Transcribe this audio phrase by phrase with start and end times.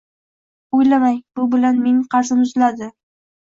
[0.77, 2.93] O‘ylamang, bu bilan mening qarzim uziladi